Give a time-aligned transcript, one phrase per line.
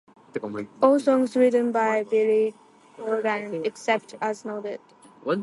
[0.81, 2.55] All songs written by Billy
[2.97, 4.79] Corgan, except as noted.